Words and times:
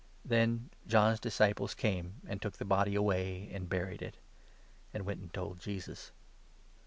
Then 0.25 0.71
John's 0.87 1.19
disciples 1.19 1.75
came, 1.75 2.21
and 2.25 2.41
took 2.41 2.57
the 2.57 2.65
body 2.65 2.95
away, 2.95 3.51
and 3.53 3.69
buried 3.69 4.01
it; 4.01 4.15
and 4.95 5.05
went 5.05 5.21
and 5.21 5.31
told 5.31 5.59
Jesus. 5.59 6.11